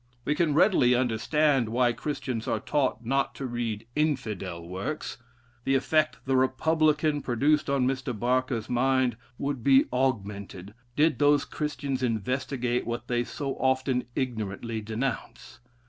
We 0.25 0.33
can 0.33 0.55
readily 0.55 0.95
understand 0.95 1.69
why 1.69 1.93
Christians 1.93 2.47
are 2.47 2.59
taught 2.59 3.05
not 3.05 3.35
to 3.35 3.45
read 3.45 3.85
"Infidel" 3.95 4.67
works. 4.67 5.19
The 5.63 5.75
effect 5.75 6.17
the 6.25 6.35
"Republican" 6.35 7.21
produced 7.21 7.69
on 7.69 7.85
Mr. 7.85 8.17
Barker's 8.19 8.67
mind 8.67 9.15
would 9.37 9.63
be 9.63 9.85
augmented, 9.93 10.73
did 10.95 11.19
those 11.19 11.45
Christians 11.45 12.01
investigate 12.01 12.87
what 12.87 13.07
they 13.09 13.23
so 13.23 13.53
often 13.57 14.05
ignorantly 14.15 14.81
denounce. 14.81 15.59